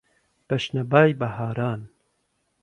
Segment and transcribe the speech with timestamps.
[0.47, 1.81] بە شنەبای بەهاران